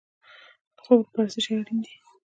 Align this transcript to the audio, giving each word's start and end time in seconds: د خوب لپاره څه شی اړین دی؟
د 0.75 0.77
خوب 0.83 0.99
لپاره 1.05 1.29
څه 1.33 1.39
شی 1.45 1.51
اړین 1.59 1.77
دی؟ 1.83 1.93